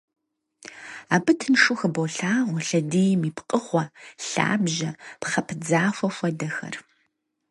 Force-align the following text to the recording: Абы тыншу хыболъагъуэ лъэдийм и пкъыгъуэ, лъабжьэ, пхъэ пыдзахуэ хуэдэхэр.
Абы 1.15 1.31
тыншу 1.39 1.73
хыболъагъуэ 1.79 2.59
лъэдийм 2.67 3.21
и 3.29 3.31
пкъыгъуэ, 3.37 3.83
лъабжьэ, 4.27 4.91
пхъэ 5.21 5.41
пыдзахуэ 5.47 6.09
хуэдэхэр. 6.15 6.75